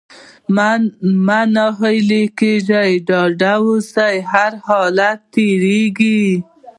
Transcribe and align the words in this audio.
مه 1.25 1.39
ناهيلی 1.53 2.23
کېږه! 2.39 2.81
ډاډه 3.07 3.53
اوسه! 3.65 4.07
هرحالت 4.31 5.19
تېرېږي. 5.33 6.21